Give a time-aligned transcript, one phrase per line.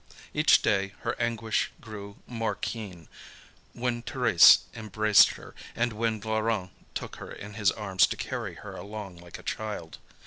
[0.33, 3.07] Each day her anguish grew more keen,
[3.73, 8.75] when Thérèse embraced her, and when Laurent took her in his arms to carry her
[8.75, 9.99] along like a child.